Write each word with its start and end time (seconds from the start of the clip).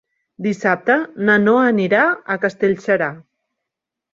Dissabte 0.45 0.95
na 1.27 1.35
Noa 1.43 1.67
anirà 1.73 2.01
a 2.09 2.39
Castellserà. 2.47 3.11